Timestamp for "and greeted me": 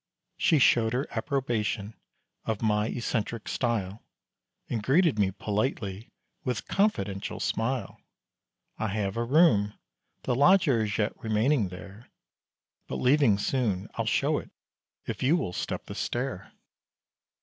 4.67-5.29